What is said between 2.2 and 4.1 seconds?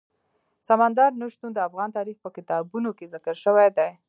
په کتابونو کې ذکر شوی دي.